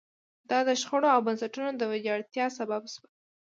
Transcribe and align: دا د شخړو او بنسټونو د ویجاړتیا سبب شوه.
دا 0.49 0.59
د 0.67 0.69
شخړو 0.81 1.07
او 1.15 1.21
بنسټونو 1.27 1.71
د 1.75 1.81
ویجاړتیا 1.91 2.45
سبب 2.57 2.81
شوه. 2.93 3.07